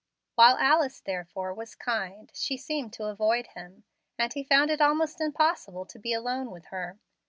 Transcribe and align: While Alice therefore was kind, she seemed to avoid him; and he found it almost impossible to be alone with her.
While 0.33 0.57
Alice 0.57 0.99
therefore 0.99 1.53
was 1.53 1.75
kind, 1.75 2.31
she 2.33 2.57
seemed 2.57 2.91
to 2.93 3.05
avoid 3.05 3.45
him; 3.53 3.83
and 4.17 4.33
he 4.33 4.43
found 4.43 4.71
it 4.71 4.81
almost 4.81 5.21
impossible 5.21 5.85
to 5.85 5.99
be 5.99 6.11
alone 6.11 6.49
with 6.49 6.65
her. 6.73 6.97